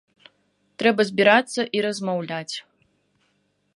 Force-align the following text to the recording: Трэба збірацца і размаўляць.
Трэба 0.83 1.01
збірацца 1.09 1.61
і 1.77 1.83
размаўляць. 1.87 2.55